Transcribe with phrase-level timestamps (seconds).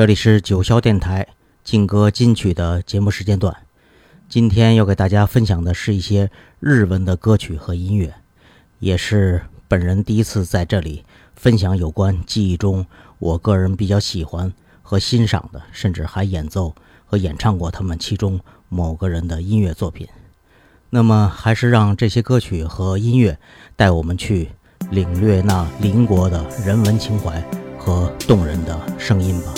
[0.00, 1.28] 这里是九霄电台
[1.62, 3.54] 劲歌金曲的节目时间段，
[4.30, 8.10] 今天要给大家分享的是一些日文的歌曲和音乐，
[8.78, 11.04] 也是本人第一次在这里
[11.36, 12.82] 分享有关记忆中
[13.18, 14.50] 我个人比较喜欢
[14.80, 16.74] 和欣赏的，甚至还演奏
[17.04, 18.40] 和演唱过他们其中
[18.70, 20.08] 某个人的音乐作品。
[20.88, 23.38] 那么，还是让这些歌曲和音乐
[23.76, 24.48] 带我们去
[24.90, 27.38] 领略那邻国的人文情怀
[27.78, 29.52] 和动人的声音吧。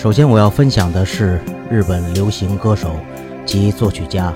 [0.00, 2.92] 首先，我要分享的是日本流行歌手
[3.44, 4.32] 及作曲家，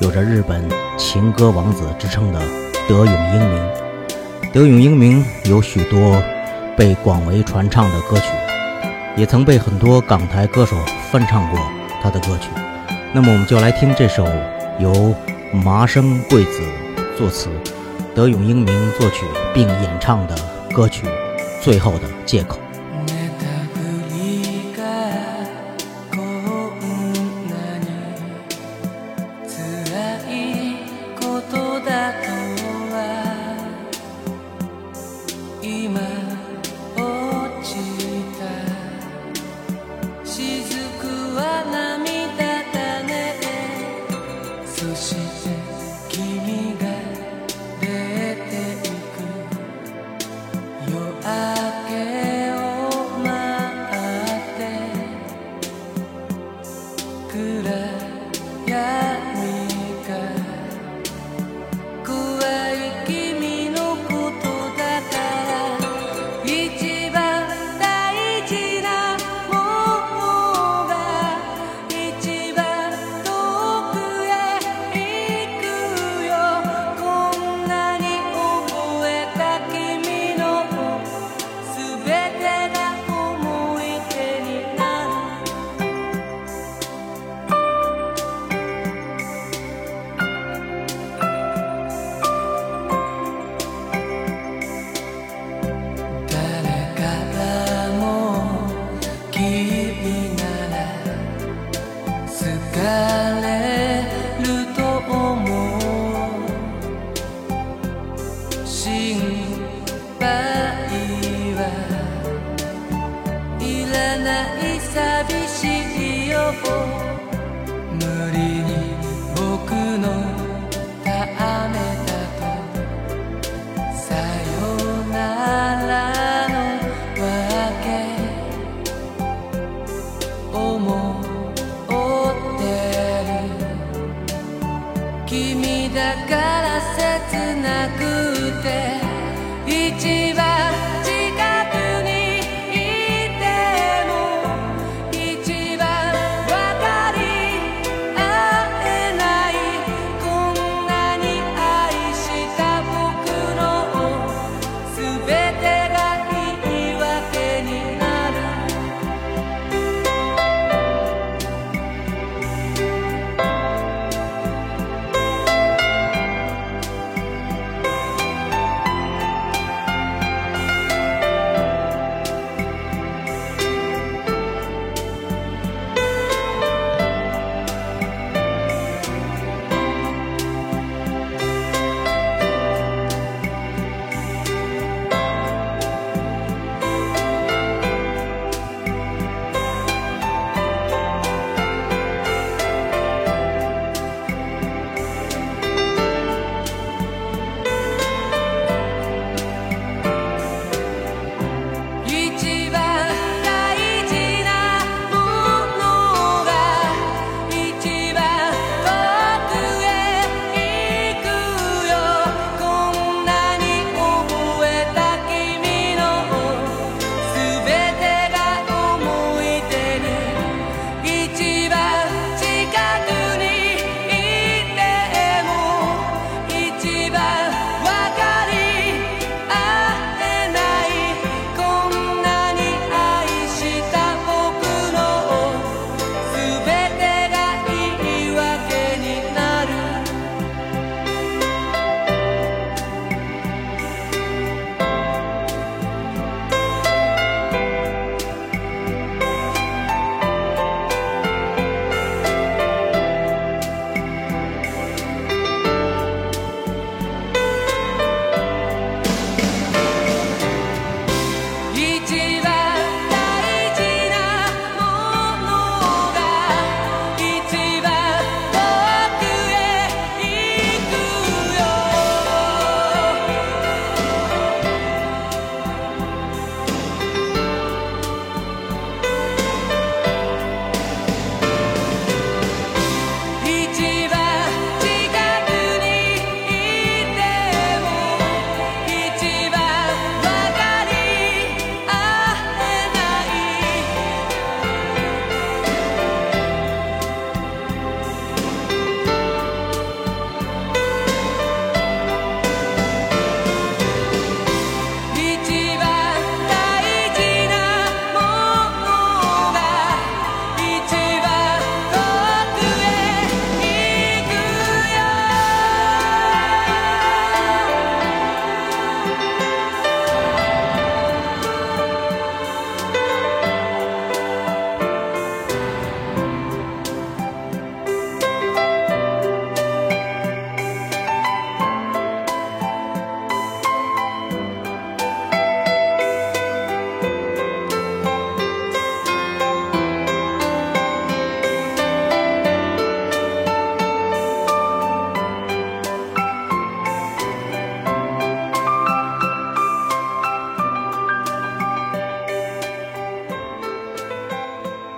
[0.00, 0.68] 有着“日本
[0.98, 2.40] 情歌王子”之称的
[2.88, 3.64] 德永英明。
[4.52, 6.20] 德永英明有许多
[6.76, 8.24] 被广为传唱的歌曲，
[9.16, 10.74] 也曾被很多港台歌手
[11.12, 11.60] 翻唱过
[12.02, 12.48] 他的歌曲。
[13.12, 14.26] 那么，我们就来听这首
[14.80, 15.14] 由
[15.52, 16.60] 麻生贵子
[17.16, 17.48] 作词、
[18.16, 19.24] 德永英明作曲
[19.54, 20.34] 并演唱的
[20.74, 21.06] 歌曲
[21.62, 22.56] 《最后的借口》。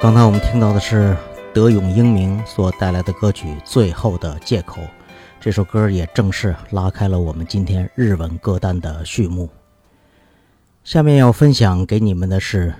[0.06, 1.16] 刚才我们听到的是
[1.52, 4.80] 德永英明所带来的歌曲《最后的借口》，
[5.40, 9.48] 这首歌也正式拉开了我们今天日文歌单的序幕。
[10.84, 12.72] 下面要分享给你们的是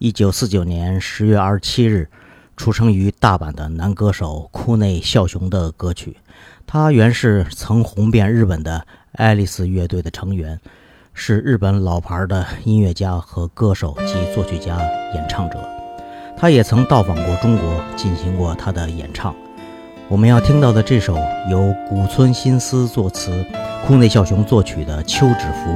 [0.00, 2.08] 1949年10月27日
[2.54, 6.14] 出生于大阪的男歌手库内孝雄的歌曲。
[6.66, 10.60] 他原是曾红遍日本的爱丽丝乐队的成员，
[11.14, 14.76] 是日本老牌的音乐家和歌手及作曲家、
[15.14, 15.56] 演唱者。
[16.36, 17.64] 他也曾到访过中国，
[17.96, 19.34] 进行过他的演唱。
[20.08, 21.16] 我们要听到的这首
[21.50, 23.44] 由古村新司作词、
[23.86, 25.70] 库内孝雄作曲的《秋止符》，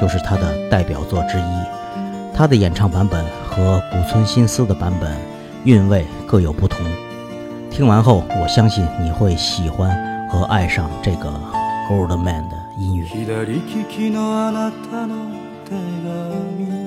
[0.00, 2.30] 就是他的代表作之一。
[2.34, 5.14] 他的演唱版本和古村新司的版本
[5.64, 6.80] 韵味各有不同。
[7.70, 11.28] 听完后，我相信你会喜欢和爱上这个
[11.90, 12.96] old man 的音
[16.78, 16.81] 乐。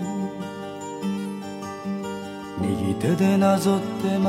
[3.06, 4.24] 手でなぞって真似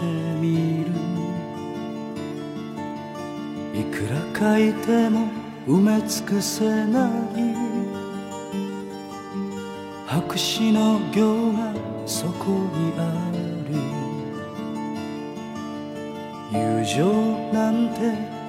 [0.00, 0.06] て
[0.40, 0.42] み
[0.84, 0.90] る
[3.80, 3.98] いく
[4.34, 5.28] ら書いても
[5.64, 7.08] 埋め尽くせない
[10.08, 11.72] 白紙の行が
[12.04, 12.58] そこに
[12.98, 13.30] あ
[13.70, 13.76] る
[16.50, 17.06] 友情
[17.52, 18.00] なんて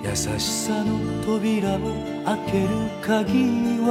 [0.04, 1.78] 優しさの扉を
[2.26, 2.68] 開ける
[3.02, 3.90] 鍵は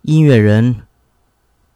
[0.03, 0.75] 音乐人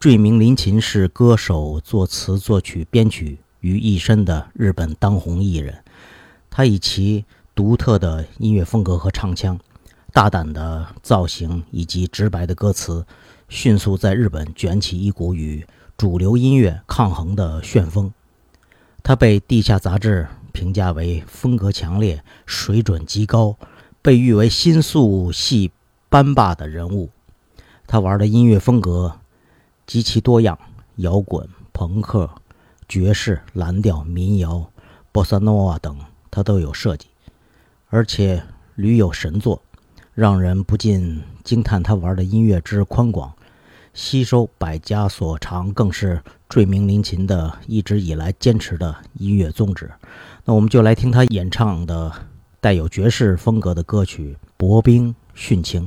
[0.00, 5.83] 坠名林琴是歌手、作词、作曲、编曲于一身的日本当红艺人。
[6.56, 9.58] 他以其独特的音乐风格和唱腔、
[10.12, 13.04] 大胆的造型以及直白的歌词，
[13.48, 18.12] 迅速在日本卷起一股与主流音乐抗衡的旋风。
[19.02, 23.56] 他被地下杂志评价为风格强烈、水准极高，
[24.00, 25.72] 被誉为新宿系
[26.08, 27.10] 班霸的人物。
[27.88, 29.18] 他玩的音乐风格
[29.88, 30.56] 极其多样，
[30.98, 32.30] 摇滚、朋克、
[32.88, 34.70] 爵士、蓝调、民谣、
[35.10, 35.98] 波萨诺瓦等。
[36.34, 37.06] 他都有设计，
[37.90, 38.42] 而且
[38.74, 39.62] 屡有神作，
[40.14, 43.32] 让人不禁惊叹他玩的音乐之宽广，
[43.92, 49.88] 吸收百家所长，更是坠名林琴的一直以来坚持的音乐宗旨。
[50.44, 52.10] 那我们就来听他演唱的
[52.60, 55.86] 带有爵士风格的歌曲《薄冰殉情》。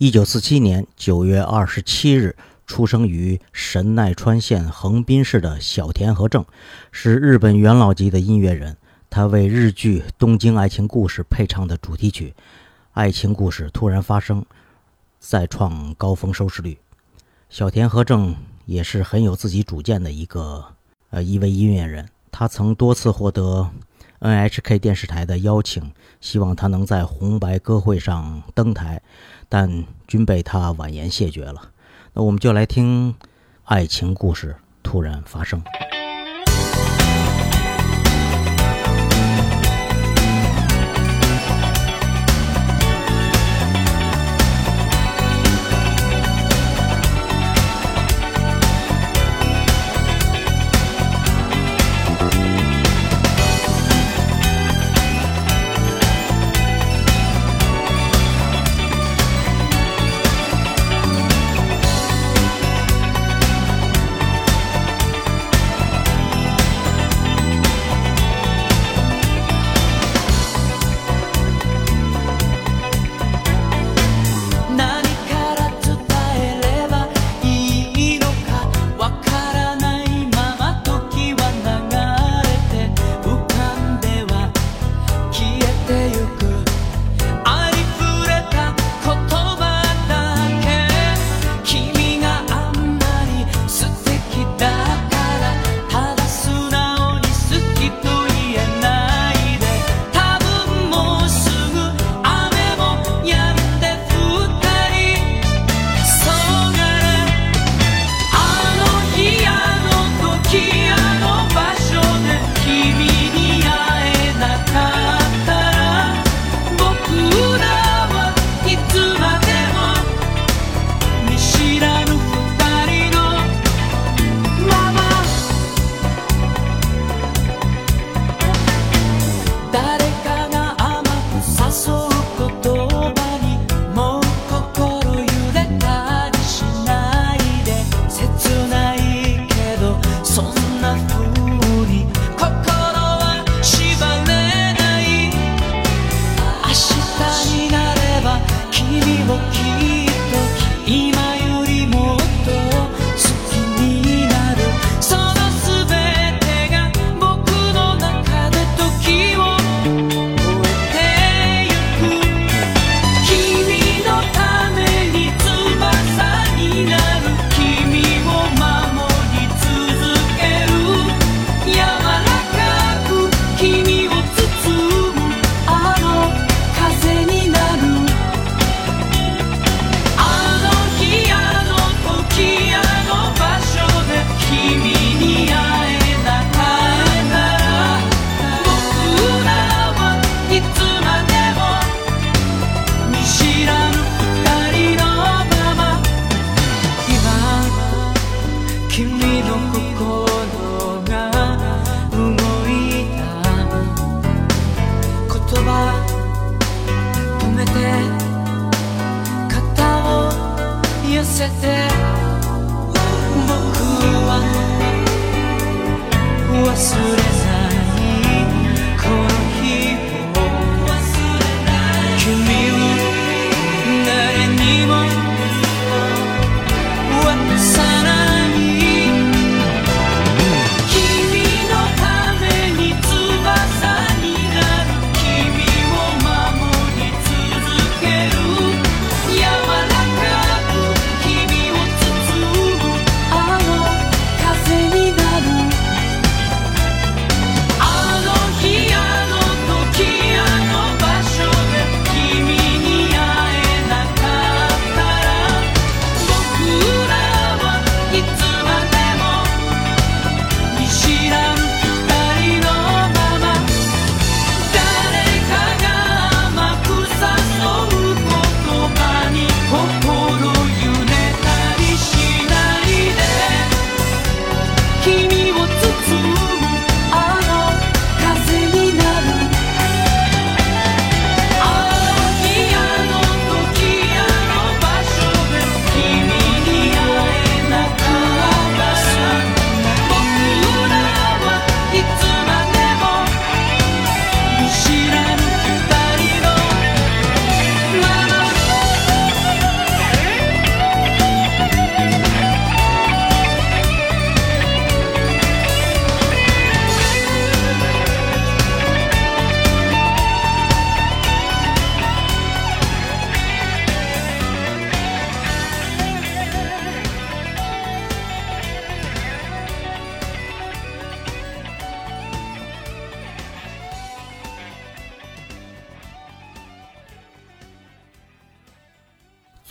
[0.00, 2.34] 一九四七年九月二十七日
[2.66, 6.42] 出生于神奈川县横滨市的小田和正，
[6.90, 8.74] 是日本元老级的音乐人。
[9.10, 12.32] 他为日剧《东京爱情故事》配唱的主题曲
[12.92, 14.40] 《爱情故事突然发生》，
[15.18, 16.78] 再创高峰收视率。
[17.50, 20.64] 小田和正也是很有自己主见的一个
[21.10, 22.08] 呃一位音乐人。
[22.32, 23.68] 他曾多次获得
[24.20, 25.92] NHK 电视台的邀请，
[26.22, 29.02] 希望他能在红白歌会上登台。
[29.50, 31.72] 但均被他婉言谢绝了。
[32.14, 33.12] 那我们就来听
[33.64, 34.54] 爱情故事
[34.84, 35.60] 突然发生。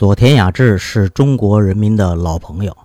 [0.10, 2.76] 佐田雅治是中国人民的老朋友，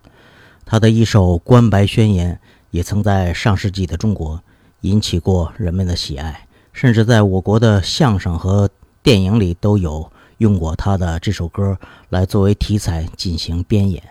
[0.66, 2.34] 他的一首《关白宣言》
[2.70, 4.38] 也曾在上世纪的中国
[4.82, 8.68] 引起过人们的喜爱，甚至在我国的相声和
[9.02, 11.78] 电影里都有用过他的这首歌
[12.10, 14.02] 来作为题材进行编演。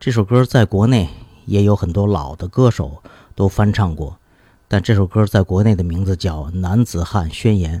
[0.00, 1.08] 这首歌在国内
[1.46, 3.00] 也有很多老的歌手
[3.36, 4.18] 都翻唱过，
[4.66, 7.78] 但这首歌在国内的名字叫《男子汉宣言》。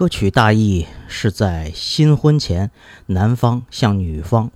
[0.00, 2.70] 歌曲大意是在新婚前，
[3.04, 4.50] 男方向女方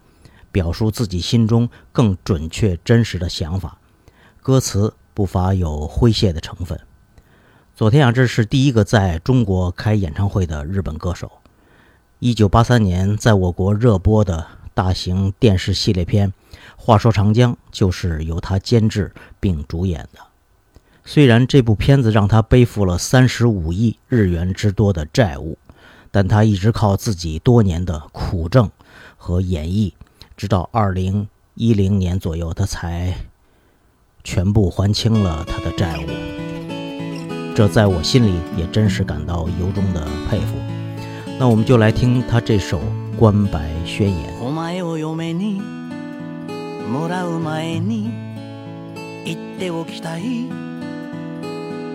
[0.51, 3.77] 表述自己心中更准确、真实的想法。
[4.41, 6.81] 歌词不乏有诙谐的成分。
[7.77, 11.31] 佐田雅治是第一个在中国开演唱会的日本歌手。
[12.21, 16.31] 1983年在我国热播的大型电视系列片
[16.79, 20.24] 《话说长江》就是由他监制并主演的。
[21.07, 25.59] 虽然这部片子让他背负了三十五亿日元之多的债务，
[26.11, 28.71] 但他一直靠自己多年的苦挣
[29.19, 29.93] 和演绎，
[30.35, 33.13] 直到二零一零年左右，他才
[34.25, 36.07] 全部还清了他的债务。
[37.55, 40.57] 这在我心里也真是感到由衷的佩服。
[41.39, 42.81] 那我们就来听他这首
[43.19, 44.35] 《关白宣言》。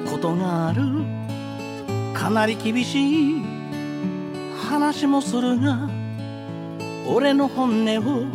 [0.10, 0.82] ことがある
[2.18, 3.42] かなり厳しい
[4.68, 5.88] 話もするが
[7.08, 8.26] 俺の本音を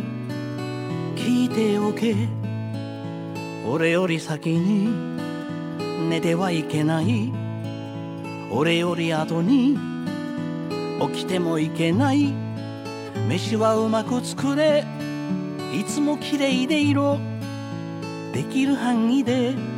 [1.17, 2.15] 聞いておけ
[3.69, 5.19] 俺より先に
[6.09, 7.31] 寝てはいけない
[8.51, 9.77] 俺より後に
[11.13, 12.33] 起きてもいけない
[13.27, 14.85] 飯はうまく作れ
[15.77, 17.19] いつも綺麗でいろ
[18.33, 19.74] できる範囲で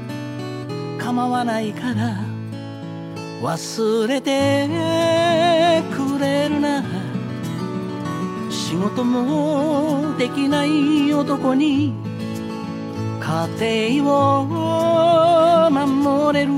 [0.98, 2.18] 構わないから
[3.42, 4.68] 忘れて
[5.96, 6.84] くれるな
[8.50, 11.94] 仕事もできない男に
[13.58, 14.46] 家庭を
[15.70, 16.52] 守れる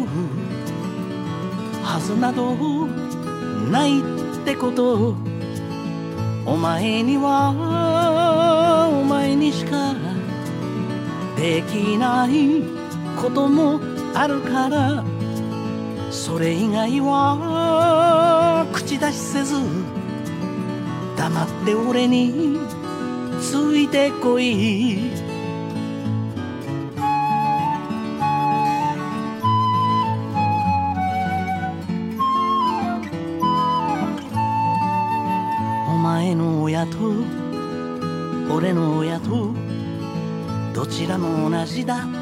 [1.83, 2.55] はずなど
[3.71, 4.03] ないっ
[4.45, 5.15] てこと
[6.45, 7.55] お前には
[9.01, 9.93] お前にしか
[11.35, 12.63] できない
[13.21, 15.03] こともあるから
[16.11, 19.55] それ以外は口出しせず
[21.17, 22.57] 黙って俺に
[23.41, 24.99] ついてこい
[35.87, 36.97] お前の親と
[38.53, 39.53] 俺の親と
[40.73, 42.18] どちらも同じだ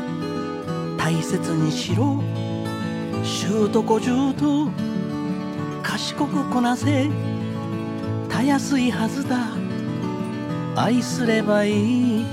[1.29, 2.23] 切にしろ
[3.21, 4.69] 習得中と
[5.83, 7.09] 賢くこなせ
[8.29, 9.37] たやすいはずだ
[10.81, 12.25] 愛すればいい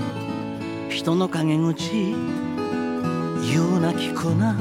[0.91, 4.57] 人の陰口言うな聞くな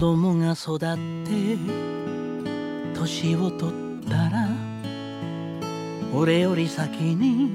[0.00, 0.80] 供が育っ
[1.26, 1.58] て
[2.94, 4.48] 年を取ったら
[6.14, 7.54] 俺より先に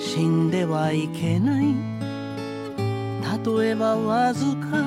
[0.00, 1.74] 死んではいけない
[3.46, 4.78] 例えばわずか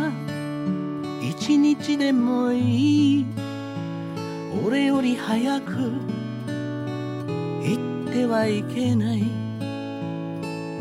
[1.22, 3.26] 一日でもいい
[4.66, 5.74] 俺より早く
[7.62, 9.24] 行ってはいけない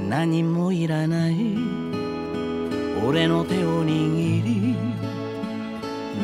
[0.08, 1.34] 何もいらない
[3.06, 4.67] 俺の手を握り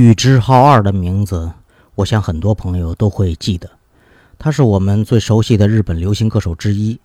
[0.06, 1.50] 宇之浩二的名字，
[1.96, 3.68] 我想很多朋友都会记得。
[4.38, 7.00] 他是我们最熟悉的日本流行歌手之一，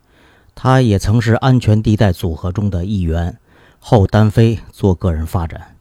[0.53, 3.35] 他也曾是安全地带组合中的一员，
[3.79, 5.75] 后单飞做个人发展。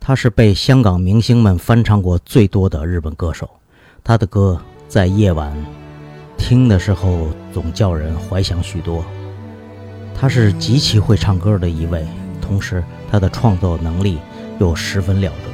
[0.00, 3.46] 他是被香港明星们翻唱过最多的日本歌手，
[4.02, 5.54] 他的歌在夜晚
[6.38, 9.04] 听的时候总叫人怀想许多。
[10.14, 12.06] 他是极其会唱歌的一位，
[12.40, 14.16] 同时他的创作能力
[14.58, 15.53] 又十分了得。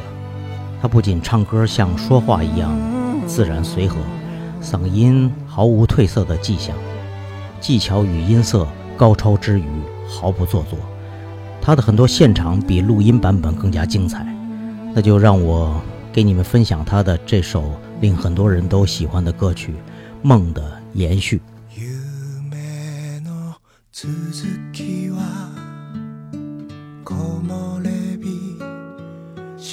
[0.80, 2.70] 他不仅唱歌像说话一样
[3.26, 3.96] 自然随和，
[4.62, 6.74] 嗓音毫无褪色的迹象，
[7.60, 8.66] 技巧与音色
[8.96, 9.66] 高超之余
[10.08, 10.78] 毫不做作。
[11.60, 14.26] 他的很多现场比录音版本更加精彩，
[14.94, 15.80] 那就让我
[16.12, 19.72] 给你们分享他的这首令很多人都喜欢的歌曲
[20.22, 21.40] 《梦的延续》。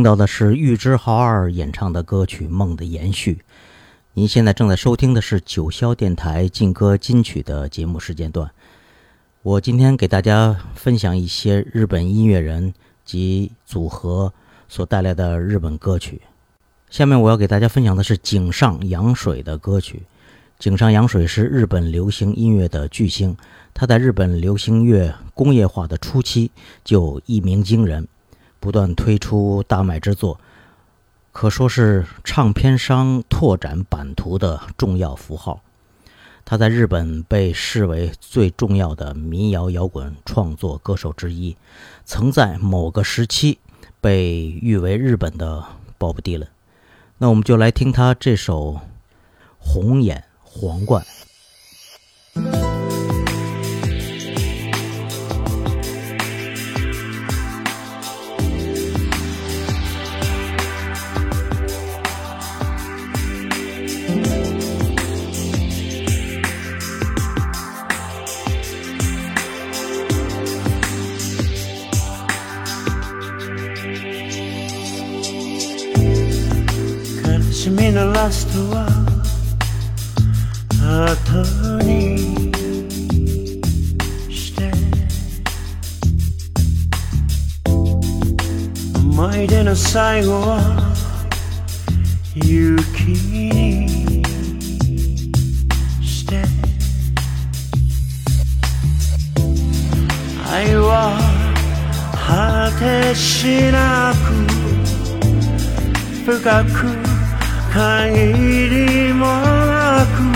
[0.00, 3.34] 听到的是玉之浩二演唱的歌曲《梦的延续》。
[4.14, 8.50] 您现在正在收听的是九霄电台劲歌金曲的节目时间段。
[9.42, 12.72] 我今天给大家分享一些日本音乐人
[13.04, 14.32] 及组合
[14.70, 16.22] 所带来的日本歌曲。
[16.88, 20.04] 下面我要给大家分享的是井上洋水的歌曲。
[20.58, 23.36] 井上洋水是日本流行音乐的巨星，
[23.74, 26.50] 他在日本流行乐工业化的初期
[26.84, 28.08] 就一鸣惊人。
[28.60, 30.38] 不断推出大卖之作，
[31.32, 35.60] 可说是唱片商拓展版图的重要符号。
[36.44, 41.56] 他在日本被视为最重要的民谣摇滚创作歌手之一，
[42.04, 43.58] 曾在某个时期
[44.00, 45.64] 被誉为日本的
[45.96, 46.48] 鲍勃迪伦。
[47.18, 48.60] 那我们就来听他这首
[49.58, 51.04] 《红眼皇冠》。
[77.62, 78.86] 君のラストは
[80.82, 82.50] 後に
[84.34, 84.72] して
[88.98, 90.94] 思い出の最後は
[92.34, 93.84] 雪に
[96.02, 96.36] して
[100.50, 101.20] 愛は
[102.26, 104.14] 果てしな
[106.24, 106.99] く深く
[107.80, 110.28] Hangiri maku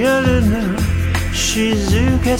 [0.00, 0.64] Yeru no
[1.40, 2.36] shizuke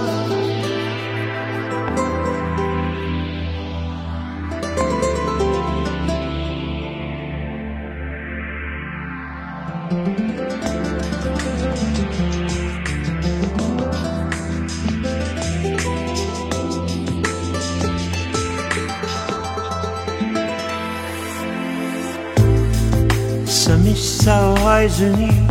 [23.46, 24.32] Sami so
[24.64, 25.41] eyes and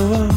[0.00, 0.31] one.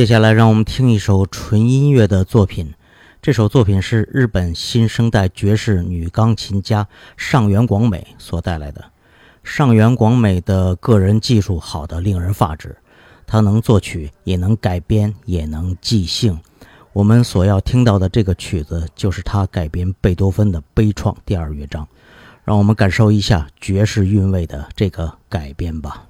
[0.00, 2.72] 接下来，让我们听一首纯音乐的作品。
[3.20, 6.88] 这首作品是日本新生代爵士女钢琴家
[7.18, 8.82] 上原广美所带来的。
[9.44, 12.74] 上原广美的个人技术好得令人发指，
[13.26, 16.38] 她能作曲，也能改编，也能即兴。
[16.94, 21.86] 我们所要听到的这个曲子就是她改编贝多芬的悲怆第二乐章。
[22.42, 26.06] 让我们感受一下爵士韵味的这个改编吧。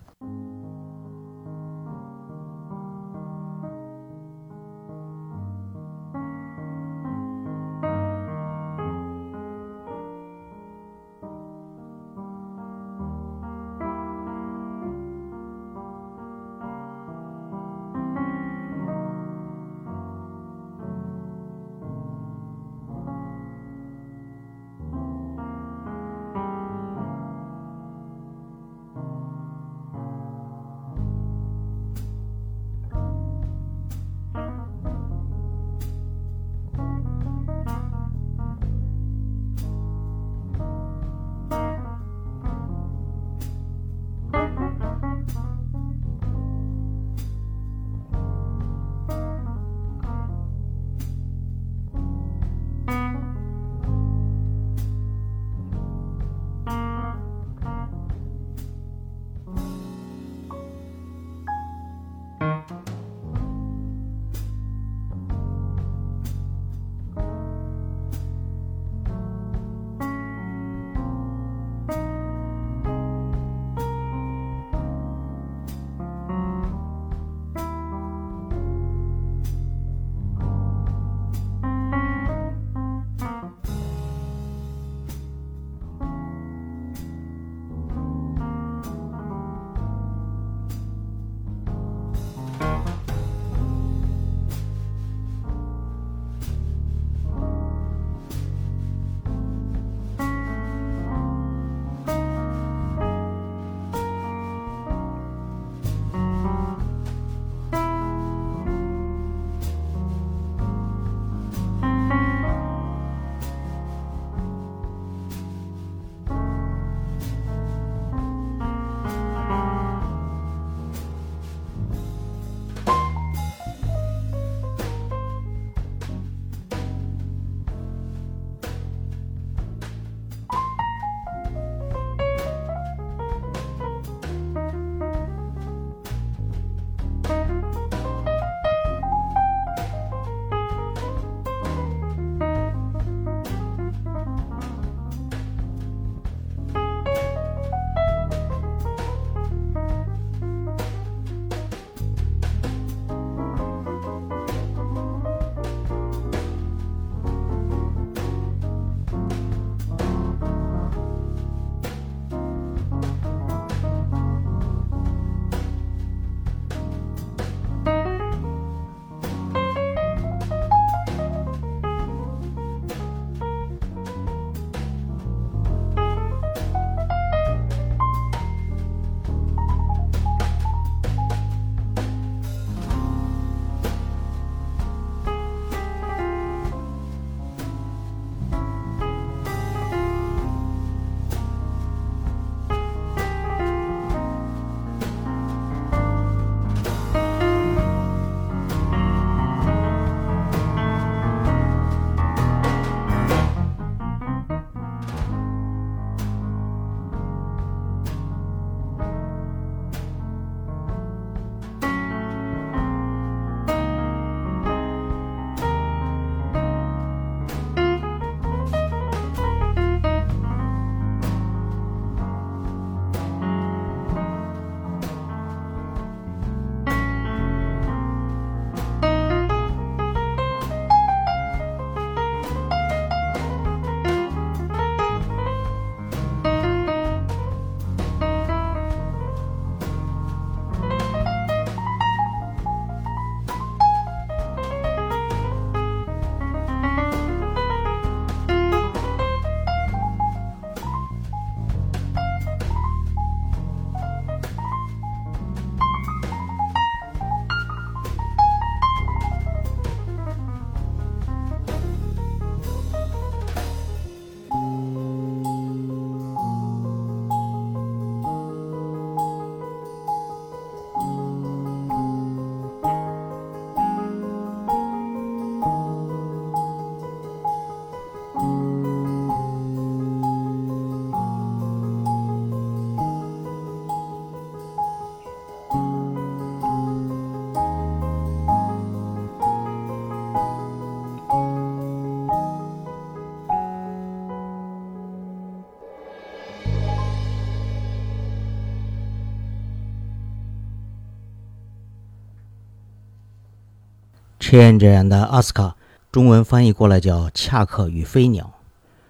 [304.51, 305.77] 表演者的阿斯卡，
[306.11, 308.53] 中文翻译过来叫恰克与飞鸟，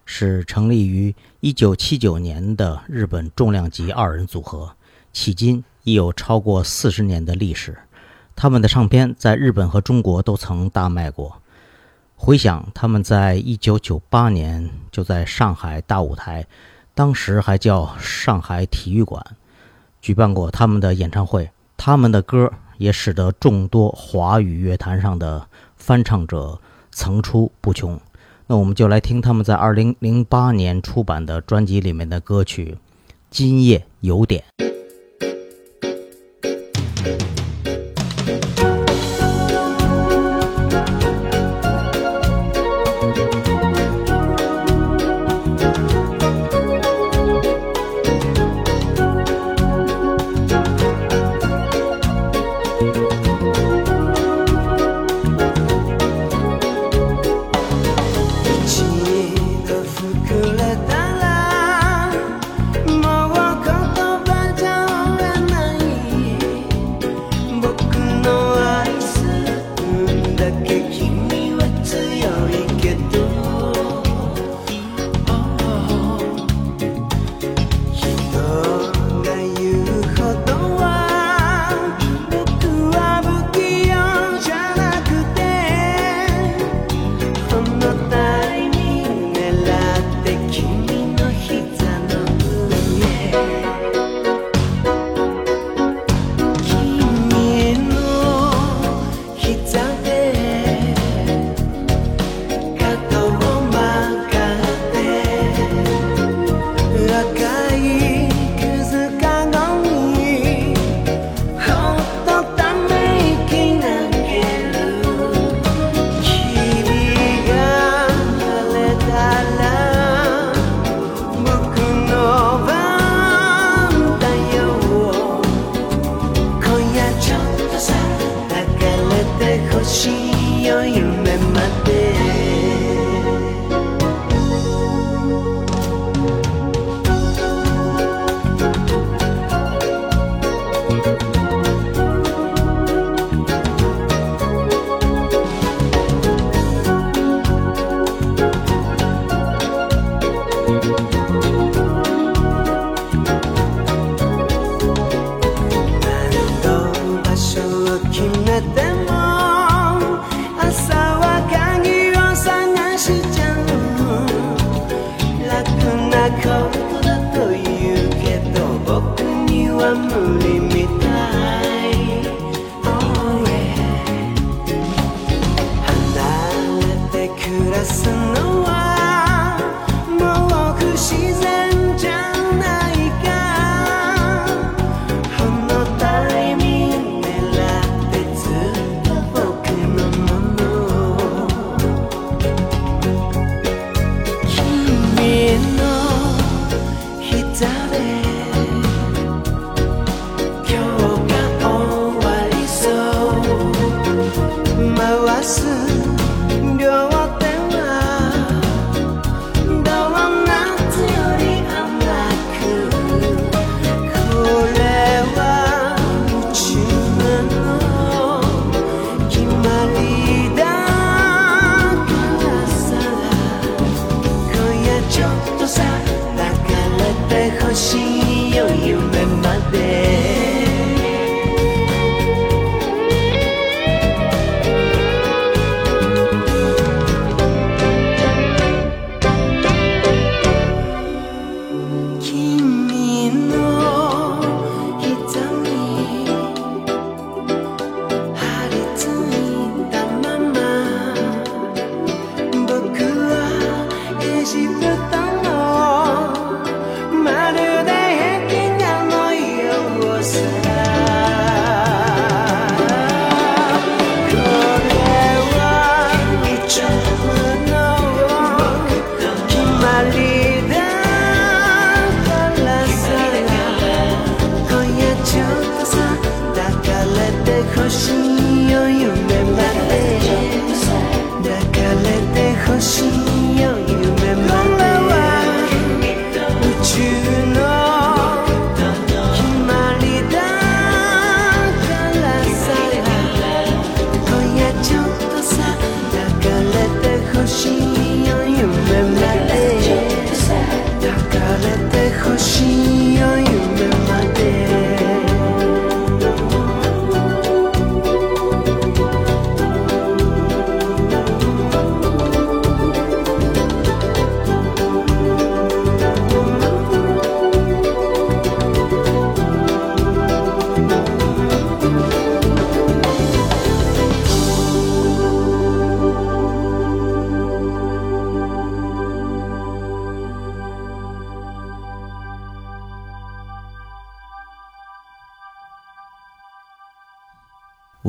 [0.04, 4.72] 是成立于1979年的日本重量级二人组合，
[5.14, 7.74] 迄今已有超过四十年的历史。
[8.36, 11.40] 他们的唱片在日本和中国都曾大卖过。
[12.16, 16.46] 回想他们在1998年就在上海大舞台，
[16.94, 19.24] 当时还叫上海体育馆，
[20.02, 21.50] 举办过他们的演唱会。
[21.78, 22.52] 他们的歌。
[22.80, 26.58] 也使得众多华语乐坛上的翻唱者
[26.90, 28.00] 层出不穷。
[28.46, 32.74] 那我们就来听他们在二零零八年出版的专辑里面的歌曲
[33.30, 34.42] 《今夜有点》。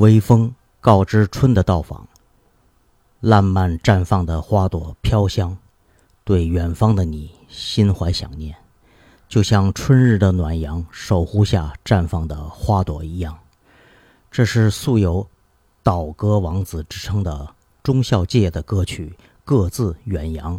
[0.01, 2.07] 微风告知春的到访，
[3.19, 5.55] 烂漫绽放的花朵飘香，
[6.23, 8.55] 对远方的你心怀想念，
[9.29, 13.37] 就像春日的暖阳守护下绽放的花朵一样。
[14.31, 15.27] 这是素有
[15.83, 17.47] “岛歌王子”之称的
[17.83, 19.13] 忠孝界的歌曲
[19.45, 20.57] 《各自远扬》，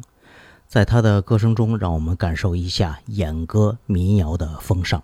[0.69, 5.03] 在他的歌声中，让我们感受一下演歌民谣的风尚。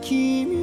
[0.00, 0.57] 君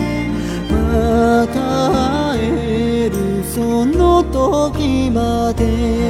[0.80, 6.09] また会えるその時まで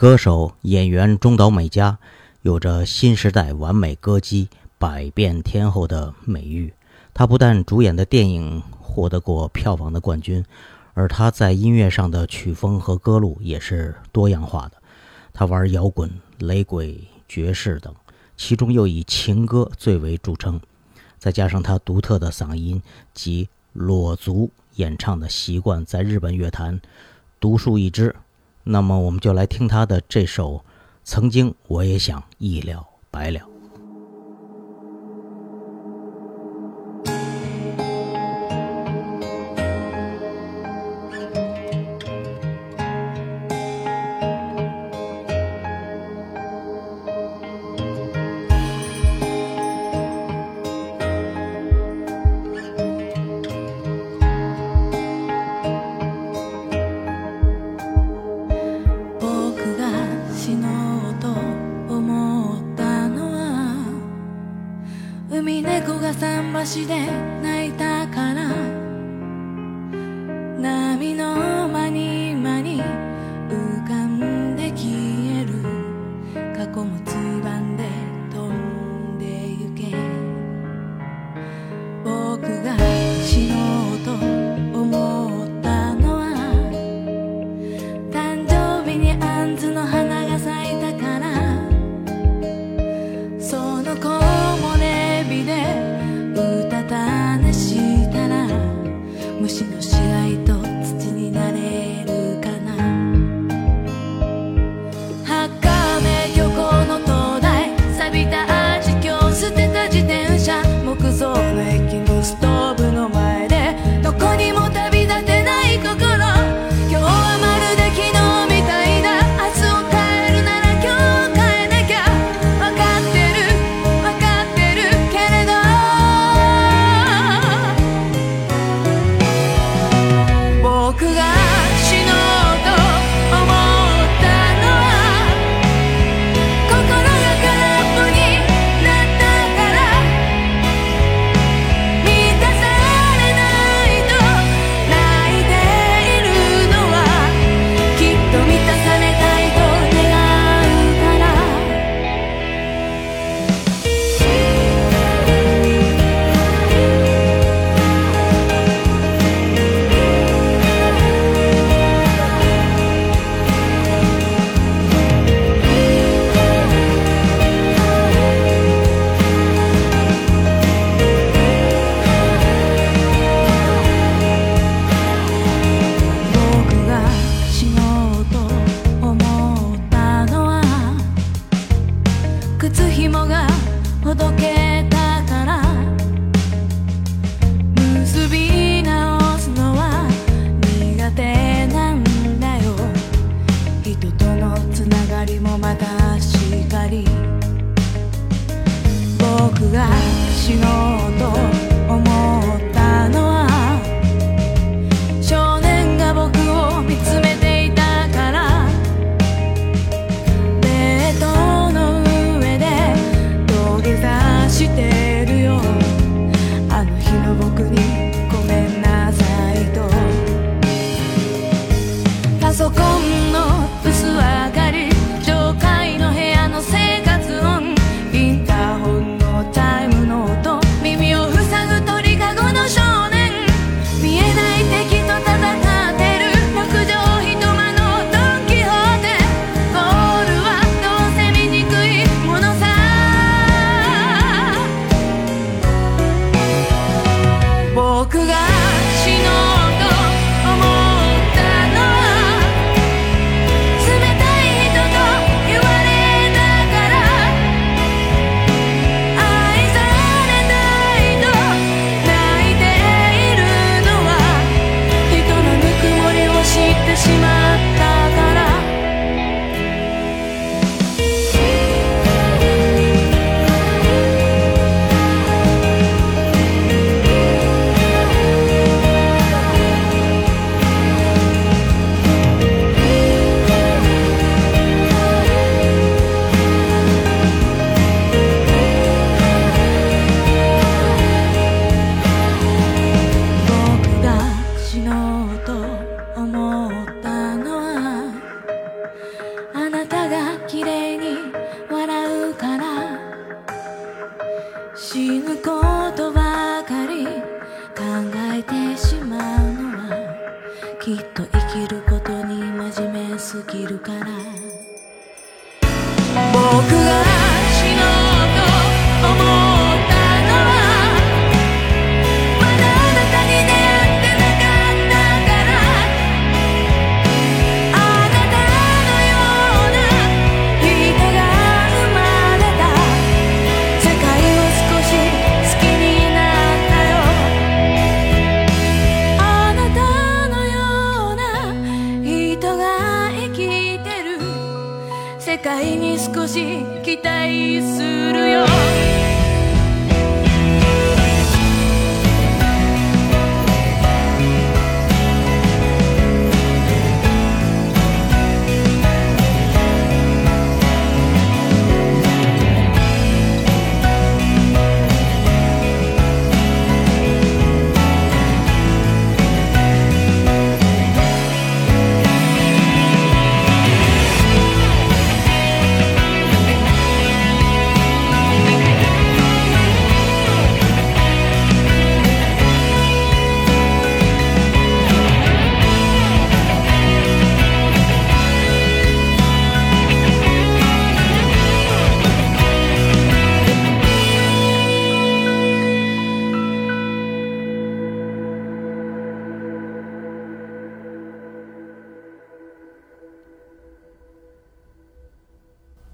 [0.00, 1.98] 歌手演员中岛美嘉，
[2.40, 4.48] 有着“新时代完美歌姬、
[4.78, 6.72] 百变天后”的美誉。
[7.12, 10.42] 她不但主演的电影获得过票房的冠军，
[10.94, 14.78] 而她在音乐上的曲风和歌路也是多样化的。
[15.34, 16.98] 她玩摇滚、雷鬼、
[17.28, 17.94] 爵士等，
[18.38, 20.58] 其中又以情歌最为著称。
[21.18, 22.80] 再加上她独特的嗓音
[23.12, 26.80] 及裸足演唱的习惯，在日本乐坛
[27.38, 28.16] 独树一帜。
[28.70, 30.52] 那么，我们就来听他的这首
[31.02, 33.40] 《曾经我也想一了百了》。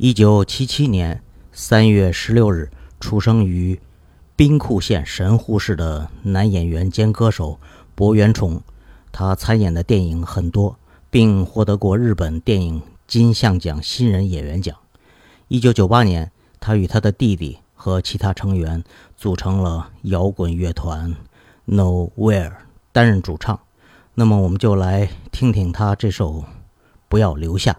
[0.08, 3.76] 一九七七年三月十六日出生于
[4.36, 7.58] 兵库县神户市的男演员兼歌手
[7.96, 8.62] 博元崇，
[9.10, 10.76] 他参演的电影很多，
[11.10, 14.76] 并获得过日本电影金像奖新人演员奖。
[15.48, 16.30] 一九九八年，
[16.60, 18.84] 他与他的弟弟和其他成员
[19.16, 21.12] 组成了摇滚乐团
[21.66, 22.52] Nowhere，
[22.92, 23.58] 担任主唱。
[24.14, 26.32] 那么，我们就来听听他这首
[27.08, 27.72] 《不要留下》。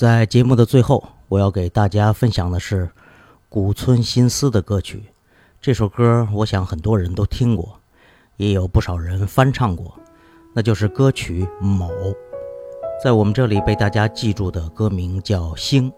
[0.00, 2.88] 在节目的最后，我要给大家分享的是
[3.50, 5.02] 古村新司的歌曲。
[5.60, 7.78] 这首歌，我想很多人都听过，
[8.38, 9.92] 也有不少人翻唱过，
[10.54, 11.88] 那就是歌曲《某》。
[13.04, 15.90] 在我们这里被大家记住的歌名叫《星》。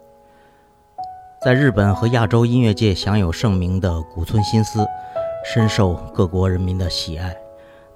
[1.44, 4.84] 在日本和亚洲音乐界享有盛名的古村新司，
[5.44, 7.32] 深受各国人民的喜爱。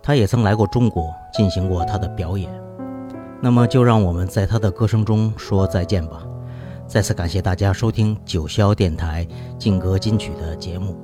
[0.01, 2.66] 他也曾来过中国，进行过他的表演。
[3.43, 6.27] 那么就让我们在他的歌声中说再见吧。
[6.89, 9.27] 再次感谢大家收听九霄电台
[9.59, 10.99] 劲歌金曲的节目，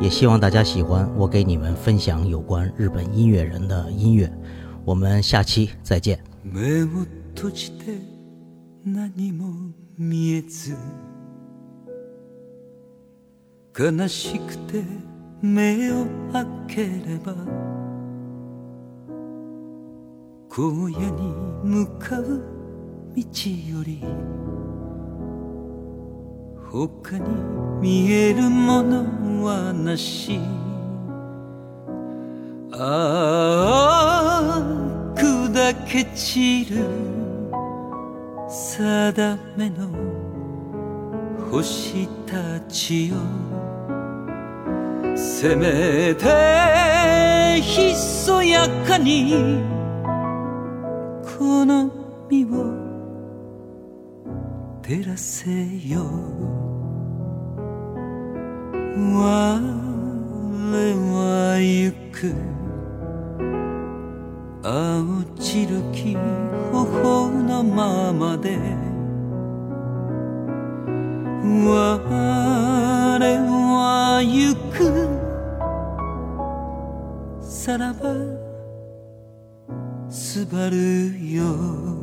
[0.00, 4.30] 也希望大家喜欢我给你们分享有关日本音乐人的音乐。
[4.84, 6.18] 我们下期再见。
[20.48, 21.32] 荒野に
[21.64, 22.42] 向かう
[23.14, 24.02] 道より
[26.70, 27.28] 他に
[27.80, 30.40] 見えるものはなし
[32.72, 36.86] ああ砕け散る
[38.48, 39.88] 定めの
[41.50, 43.14] 星たちよ
[45.16, 49.66] せめてひそやかに
[51.38, 51.90] この
[52.30, 52.64] 身を
[54.80, 55.50] 照らせ
[55.86, 56.02] よ
[58.96, 59.22] 我
[60.64, 62.34] は行く
[64.62, 65.82] 青散る
[66.72, 68.56] ほ頬のままで
[71.68, 71.98] 我
[73.76, 75.06] は行く
[77.46, 78.45] さらば
[80.36, 81.94] すばるよ」